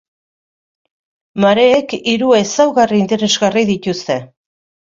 Mareek 1.45 1.95
hiru 1.99 2.31
ezaugarri 2.39 3.03
interesgarri 3.05 3.67
dituzte. 3.73 4.21